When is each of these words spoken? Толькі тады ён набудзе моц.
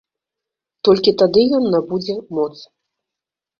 Толькі 0.89 1.13
тады 1.23 1.45
ён 1.59 1.69
набудзе 1.77 2.19
моц. 2.41 2.51